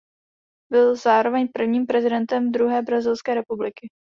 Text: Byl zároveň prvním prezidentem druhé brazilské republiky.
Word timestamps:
Byl 0.71 0.95
zároveň 0.95 1.47
prvním 1.51 1.85
prezidentem 1.87 2.51
druhé 2.51 2.81
brazilské 2.81 3.33
republiky. 3.35 3.89